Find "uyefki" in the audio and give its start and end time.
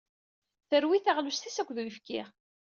1.83-2.21